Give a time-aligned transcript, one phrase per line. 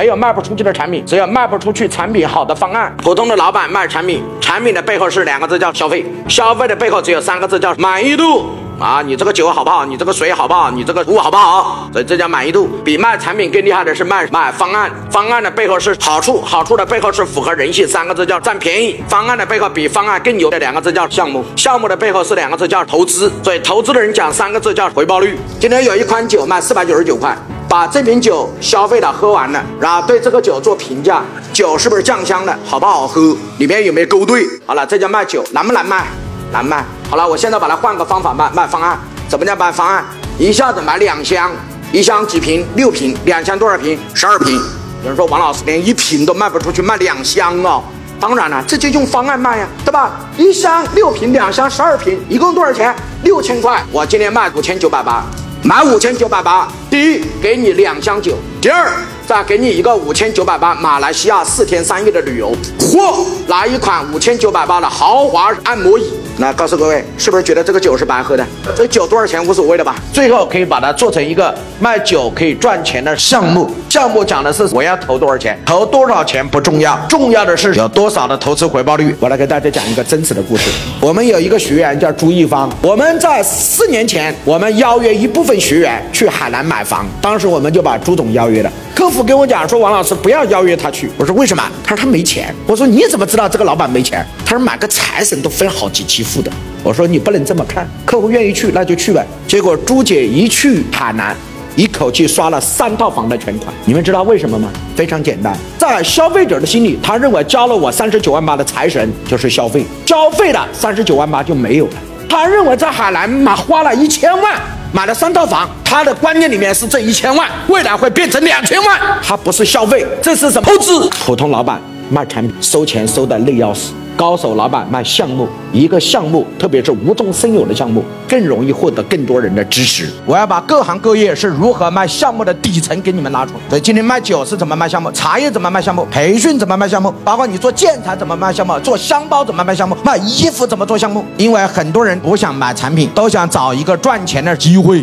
[0.00, 2.90] 没有卖不出去的产品，只有卖不出去产品好的方案。
[3.02, 8.50] 普通的老板卖产品，产品的背后是两个字叫消费，消费的背后只有三个字叫满意度。
[8.78, 9.84] 啊，你这个酒好不好？
[9.84, 10.70] 你这个水好不好？
[10.70, 11.86] 你这个物好不好？
[11.92, 12.66] 所以这叫满意度。
[12.82, 19.04] 比卖产品更厉害的是卖卖方案，方案的背后是好处，好处的背后是符合人性，三个字叫占便宜。
[19.06, 23.30] 方案的背后比方案更牛的两个字叫项目，项目的背后是两个字叫投资。
[23.42, 25.38] 所以投资的人讲三个字叫回报率。
[25.60, 27.36] 今天有一款酒卖四百九十九块，
[27.70, 31.22] 把这瓶酒消费了喝完了，然后对这个酒做评价，
[31.52, 34.44] 酒是不是酱香的，好不好喝，里面有没有勾兑？
[34.66, 36.04] 好了，这叫卖酒，难不难卖？
[36.50, 36.84] 难卖。
[37.08, 38.98] 好了，我现在把它换个方法卖卖方案。
[39.28, 40.04] 怎么叫卖方案？
[40.36, 41.48] 一下子买两箱，
[41.92, 42.66] 一箱几瓶？
[42.74, 43.16] 六瓶。
[43.24, 43.96] 两箱多少瓶？
[44.14, 44.60] 十二瓶。
[45.02, 47.84] 有人说王老师连一瓶都卖不出去，卖两箱哦。
[48.18, 50.10] 当然了，这就用方案卖呀，对吧？
[50.36, 52.92] 一箱六瓶，两箱十二瓶，一共多少钱？
[53.22, 53.80] 六千块。
[53.92, 55.24] 我今天卖五千九百八，
[55.62, 56.68] 买五千九百八。
[56.90, 58.90] 第一，给你两箱酒；第二，
[59.26, 66.12] 再给你一个五千九百八马来西亚四天三夜的旅游，或拿一款五千九百八的豪华按摩椅。
[66.40, 68.46] 那告诉各位，是不是觉得这个酒是白喝的？
[68.74, 69.94] 这酒多少钱无所谓了吧？
[70.10, 73.70] 最后可以把它做成一个卖酒可以赚钱的项目。
[73.90, 79.14] 项目讲的是我要投多少钱，投多少钱不重要，重要的是有多少的投资回报率。
[79.20, 80.70] 我来给大家讲一个真实的故事。
[80.98, 88.72] 我们有一个学员叫朱一方，我们在四年前，我们邀约一部分学员去海南买房，当时我们就把朱总邀约了。
[89.00, 91.10] 客服跟我讲说，王老师不要邀约他去。
[91.16, 91.62] 我说为什么？
[91.82, 92.54] 他说他没钱。
[92.66, 94.22] 我说你怎么知道这个老板没钱？
[94.44, 96.52] 他说买个财神都分好几期付的。
[96.84, 99.26] 我说你不能这么看，客户愿意去那就去呗。
[99.48, 101.34] 结果朱姐一去海南，
[101.76, 103.72] 一口气刷了三套房的全款。
[103.86, 104.68] 你们知道为什么吗？
[104.94, 111.92] 非常简单，在消费者的心里，他认为交了我三十九万八的财神就是消费，交费了三十九万八就没有了。
[112.28, 114.60] 他认为在海南买花了一千万。
[114.92, 120.68] 买了三套房，他的观念里面是这一千万未来会变成两千万，他不是消费，这是什么？
[120.68, 121.08] 投资？
[121.24, 130.10] 普通老板卖产品收钱收的累要死，高手老板卖项目，一个项目特别是无中生有的项目，更容易获得更多人的支持。
[130.26, 133.60] 我要把各行各业是如何卖项目的底层给你们拉出来。
[133.70, 141.24] 所以今天卖酒是怎么卖项目，茶叶怎么卖项目，培训怎么卖项目，包括你做建材怎么卖项目，做箱包怎么卖项目，卖衣服怎么做项目。
[141.38, 145.02] 因为很多人不想买产品，都想找一个赚钱的机会。